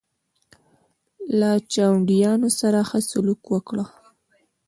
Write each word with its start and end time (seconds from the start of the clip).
له 1.39 1.49
چاونډیانو 1.73 2.49
سره 2.59 2.79
ښه 2.89 2.99
سلوک 3.09 3.41
وکړه. 3.53 3.85